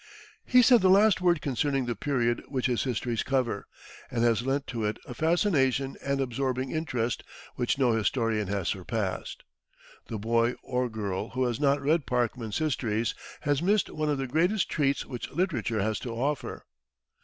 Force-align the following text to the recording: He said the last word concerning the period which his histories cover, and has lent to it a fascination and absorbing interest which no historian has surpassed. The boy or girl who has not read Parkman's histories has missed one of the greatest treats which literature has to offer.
He 0.45 0.63
said 0.63 0.81
the 0.81 0.89
last 0.89 1.21
word 1.21 1.43
concerning 1.43 1.85
the 1.85 1.93
period 1.95 2.43
which 2.47 2.65
his 2.65 2.85
histories 2.85 3.21
cover, 3.21 3.67
and 4.09 4.23
has 4.23 4.41
lent 4.41 4.65
to 4.65 4.83
it 4.83 4.97
a 5.05 5.13
fascination 5.13 5.95
and 6.03 6.19
absorbing 6.19 6.71
interest 6.71 7.21
which 7.53 7.77
no 7.77 7.91
historian 7.91 8.47
has 8.47 8.67
surpassed. 8.67 9.43
The 10.07 10.17
boy 10.17 10.55
or 10.63 10.89
girl 10.89 11.29
who 11.29 11.43
has 11.43 11.59
not 11.59 11.83
read 11.83 12.07
Parkman's 12.07 12.57
histories 12.57 13.13
has 13.41 13.61
missed 13.61 13.91
one 13.91 14.09
of 14.09 14.17
the 14.17 14.25
greatest 14.25 14.71
treats 14.71 15.05
which 15.05 15.29
literature 15.29 15.83
has 15.83 15.99
to 15.99 16.09
offer. 16.15 16.65